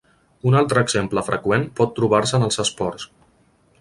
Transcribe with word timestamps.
Un 0.51 0.55
altre 0.61 0.83
exemple 0.85 1.23
freqüent 1.27 1.67
pot 1.81 1.93
trobar-se 1.99 2.37
en 2.39 2.47
els 2.47 2.59
esports. 2.65 3.07